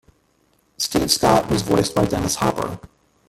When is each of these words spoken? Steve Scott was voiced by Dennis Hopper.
Steve 0.77 1.11
Scott 1.11 1.47
was 1.51 1.61
voiced 1.61 1.93
by 1.93 2.05
Dennis 2.05 2.33
Hopper. 2.33 2.79